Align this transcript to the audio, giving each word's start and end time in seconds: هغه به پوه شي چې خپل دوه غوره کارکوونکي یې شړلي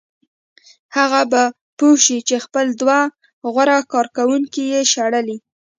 هغه 0.97 1.21
به 1.31 1.43
پوه 1.77 1.95
شي 2.05 2.17
چې 2.27 2.35
خپل 2.45 2.65
دوه 2.81 2.99
غوره 3.53 3.77
کارکوونکي 3.93 4.63
یې 4.73 4.81
شړلي 4.93 5.37